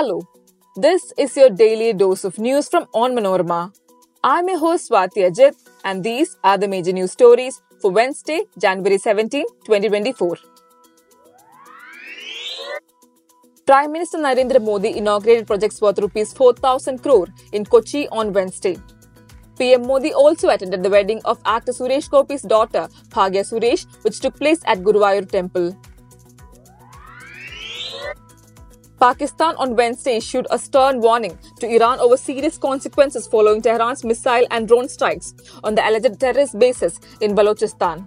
[0.00, 0.26] Hello,
[0.76, 3.70] this is your daily dose of news from Onmanorama.
[4.24, 5.54] I'm your host Swati Ajit,
[5.84, 10.38] and these are the major news stories for Wednesday, January 17, 2024.
[13.66, 18.78] Prime Minister Narendra Modi inaugurated projects worth rupees 4,000 crore in Kochi on Wednesday.
[19.58, 24.34] PM Modi also attended the wedding of actor Suresh Gopi's daughter, Bhagya Suresh, which took
[24.38, 25.76] place at Guruvayur Temple.
[29.00, 34.46] Pakistan on Wednesday issued a stern warning to Iran over serious consequences following Tehran's missile
[34.50, 35.32] and drone strikes
[35.64, 38.06] on the alleged terrorist bases in Balochistan.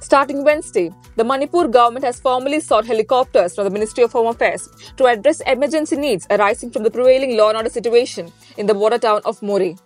[0.00, 4.66] Starting Wednesday, the Manipur government has formally sought helicopters from the Ministry of Home Affairs
[4.96, 8.98] to address emergency needs arising from the prevailing law and order situation in the border
[8.98, 9.76] town of Moreh.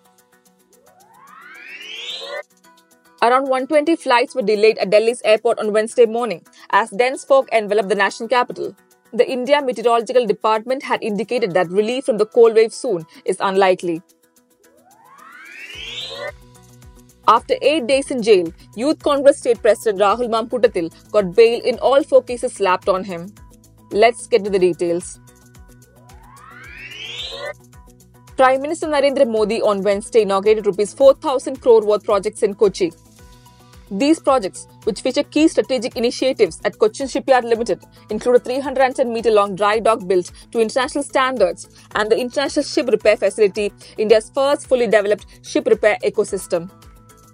[3.21, 7.89] Around 120 flights were delayed at Delhi's airport on Wednesday morning as dense fog enveloped
[7.89, 8.77] the national capital.
[9.13, 14.03] The India Meteorological Department had indicated that relief from the cold wave soon is unlikely.
[17.27, 22.03] After eight days in jail, Youth Congress State President Rahul Mamkootathil got bail in all
[22.03, 23.35] four cases slapped on him.
[23.91, 25.21] Let's get to the details.
[28.37, 32.93] Prime Minister Narendra Modi on Wednesday inaugurated rupees 4,000 crore worth projects in Kochi.
[33.91, 39.31] These projects, which feature key strategic initiatives at Cochin Shipyard Limited, include a 310 meter
[39.31, 44.67] long dry dock built to international standards and the International Ship Repair Facility, India's first
[44.67, 46.71] fully developed ship repair ecosystem.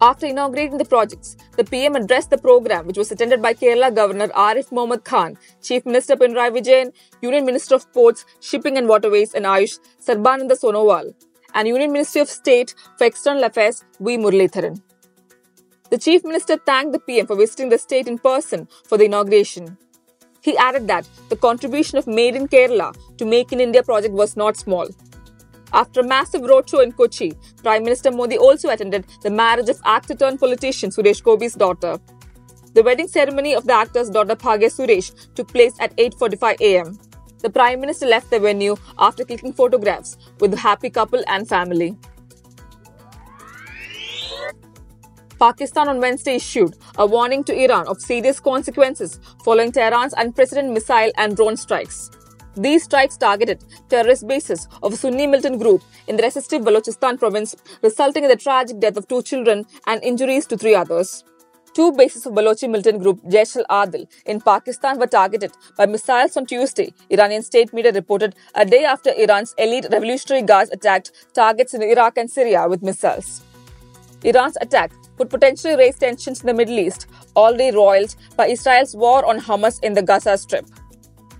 [0.00, 4.28] After inaugurating the projects, the PM addressed the program, which was attended by Kerala Governor
[4.28, 9.44] Arif Mohammad Khan, Chief Minister Pinarayi Vijayan, Union Minister of Ports, Shipping and Waterways and
[9.44, 11.14] Ayush, Sarbananda Sonowal,
[11.54, 14.18] and Union Ministry of State for External Affairs, V.
[14.18, 14.80] Muralidharan.
[15.90, 19.76] The Chief Minister thanked the PM for visiting the state in person for the inauguration.
[20.40, 24.34] He added that the contribution of Made in Kerala to Make in India project was
[24.34, 24.88] not small.
[25.74, 30.14] After a massive roadshow in Kochi, Prime Minister Modi also attended the marriage of actor
[30.14, 31.98] turned politician Suresh Gopi's daughter.
[32.72, 36.98] The wedding ceremony of the actor's daughter Bhagya Suresh took place at 8:45 a.m.
[37.42, 41.94] The Prime Minister left the venue after clicking photographs with the happy couple and family.
[45.44, 51.12] Pakistan on Wednesday issued a warning to Iran of serious consequences following Tehran's unprecedented missile
[51.18, 52.10] and drone strikes.
[52.56, 57.54] These strikes targeted terrorist bases of a Sunni militant group in the resistive Balochistan province,
[57.82, 61.24] resulting in the tragic death of two children and injuries to three others.
[61.74, 66.46] Two bases of Balochi militant group Jaish al-Adil in Pakistan were targeted by missiles on
[66.46, 71.82] Tuesday, Iranian state media reported a day after Iran's elite revolutionary guards attacked targets in
[71.82, 73.42] Iraq and Syria with missiles.
[74.22, 79.24] Iran's attack would potentially raise tensions in the Middle East, already roiled by Israel's war
[79.24, 80.66] on Hamas in the Gaza Strip.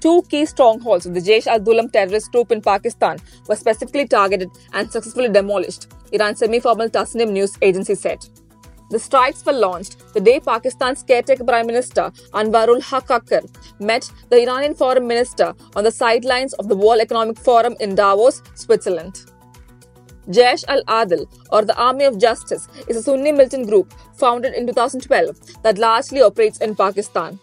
[0.01, 3.19] Two key strongholds of the Jaish al-Dulam terrorist group in Pakistan
[3.49, 8.19] were specifically targeted and successfully demolished, Iran's semi-formal Tasnim news agency said.
[8.91, 13.43] The strikes were launched the day Pakistan's caretaker Prime Minister Anwarul Haq Kakar
[13.81, 18.43] met the Iranian Foreign Minister on the sidelines of the World Economic Forum in Davos,
[18.55, 19.25] Switzerland.
[20.29, 25.63] Jaish al-Adil, or the Army of Justice, is a Sunni militant group founded in 2012
[25.63, 27.39] that largely operates in Pakistan.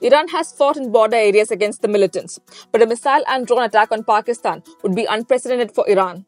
[0.00, 2.38] Iran has fought in border areas against the militants,
[2.72, 6.26] but a missile and drone attack on Pakistan would be unprecedented for Iran.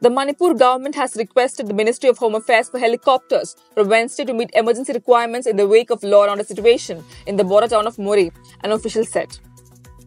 [0.00, 4.34] The Manipur government has requested the Ministry of Home Affairs for helicopters from Wednesday to
[4.34, 7.86] meet emergency requirements in the wake of law and order situation in the border town
[7.86, 8.32] of Moreh,
[8.64, 9.38] an official said.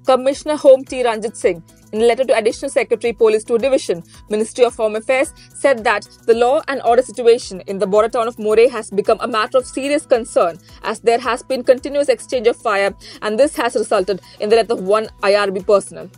[0.06, 1.02] Commissioner Home T.
[1.02, 1.64] Ranjit Singh,
[1.96, 6.06] in a letter to Additional Secretary Police 2 Division, Ministry of Home Affairs, said that
[6.26, 9.58] the law and order situation in the border town of Moreh has become a matter
[9.58, 14.20] of serious concern as there has been continuous exchange of fire and this has resulted
[14.42, 16.10] in the death of one IRB personnel.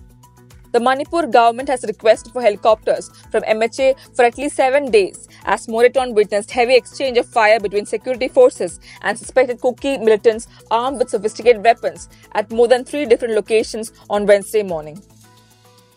[0.71, 5.67] The Manipur government has requested for helicopters from MHA for at least seven days as
[5.67, 10.97] Moreh town witnessed heavy exchange of fire between security forces and suspected Kuki militants armed
[10.97, 15.01] with sophisticated weapons at more than three different locations on Wednesday morning.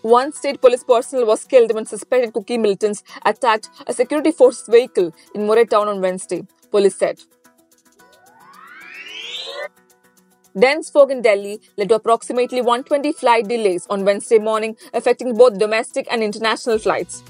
[0.02, 5.12] One state police personnel was killed when suspected Kuki militants attacked a security force vehicle
[5.34, 7.20] in Moreh town on Wednesday, police said.
[10.58, 15.58] Dense fog in Delhi led to approximately 120 flight delays on Wednesday morning, affecting both
[15.58, 17.22] domestic and international flights.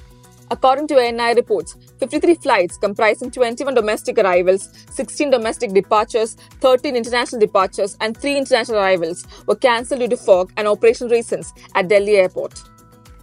[0.53, 7.41] According to ANI reports, 53 flights comprising 21 domestic arrivals, 16 domestic departures, 13 international
[7.41, 12.17] departures, and 3 international arrivals were cancelled due to fog and operational reasons at Delhi
[12.17, 12.63] airport.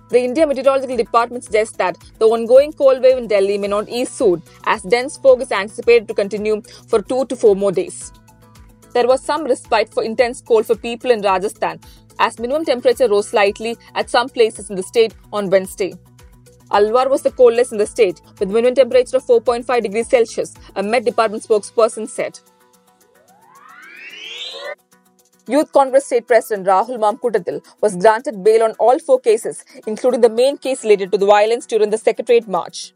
[0.09, 4.09] The India Meteorological Department suggests that the ongoing cold wave in Delhi may not ease
[4.09, 8.13] soon, as dense fog is anticipated to continue for two to four more days.
[8.97, 11.79] there was some respite for intense cold for people in Rajasthan
[12.19, 15.93] as minimum temperature rose slightly at some places in the state on Wednesday.
[16.71, 20.83] Alwar was the coldest in the state with minimum temperature of 4.5 degrees Celsius, a
[20.83, 22.39] Met Department spokesperson said.
[25.47, 30.29] Youth Congress State President Rahul Mamkootathil was granted bail on all four cases, including the
[30.29, 32.91] main case related to the violence during the Secretariat March.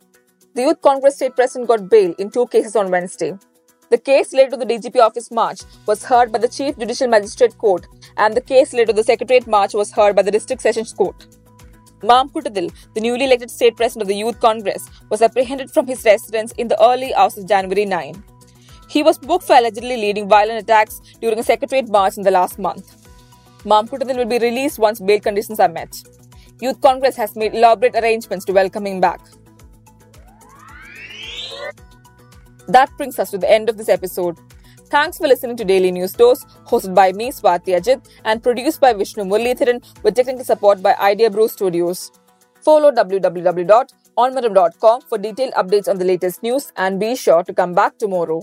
[0.54, 3.38] The Youth Congress State President got bail in two cases on Wednesday.
[3.90, 7.58] The case related to the DGP office march was heard by the Chief Judicial Magistrate
[7.58, 7.88] Court,
[8.18, 11.26] and the case related to the Secretariat March was heard by the District Sessions Court.
[12.04, 16.52] Mamkootathil, the newly elected state president of the Youth Congress, was apprehended from his residence
[16.54, 18.24] in the early hours of January 9.
[18.90, 22.58] He was booked for allegedly leading violent attacks during a secretariat march in the last
[22.58, 23.08] month.
[23.64, 25.96] Mamkootathil will be released once bail conditions are met.
[26.60, 29.22] Youth Congress has made elaborate arrangements to welcome him back.
[32.68, 34.38] That brings us to the end of this episode.
[34.92, 38.92] Thanks for listening to Daily News Dose, hosted by me, Swati Ajit, and produced by
[38.92, 42.12] Vishnu Muralidharan with technical support by Idea Brew Studios.
[42.60, 47.98] Follow www.onmanorama.com for detailed updates on the latest news and be sure to come back
[48.00, 48.42] tomorrow.